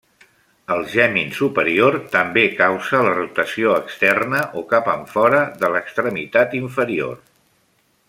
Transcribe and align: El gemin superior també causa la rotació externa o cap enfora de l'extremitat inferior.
El 0.75 0.79
gemin 0.93 1.33
superior 1.39 1.97
també 2.15 2.45
causa 2.61 3.03
la 3.09 3.13
rotació 3.19 3.77
externa 3.83 4.43
o 4.63 4.67
cap 4.75 4.93
enfora 4.97 5.43
de 5.63 5.75
l'extremitat 5.77 6.61
inferior. 6.65 7.19